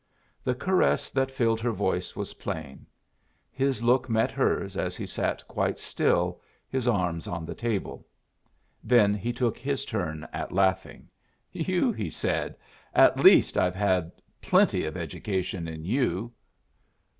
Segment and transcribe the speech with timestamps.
[0.43, 2.87] The caress that filled her voice was plain.
[3.51, 8.07] His look met hers as he sat quite still, his arms on the table.
[8.83, 11.07] Then he took his turn at laughing.
[11.51, 12.55] "You!" he said.
[12.95, 14.11] "At least I've had
[14.41, 16.33] plenty of education in you."